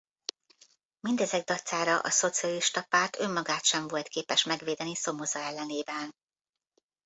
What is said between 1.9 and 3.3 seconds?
a Szocialista Párt